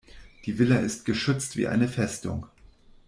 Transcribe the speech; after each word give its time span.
Die 0.47 0.57
Villa 0.57 0.77
ist 0.77 1.05
geschützt 1.05 1.57
wie 1.57 1.67
eine 1.67 1.87
Festung. 1.87 2.47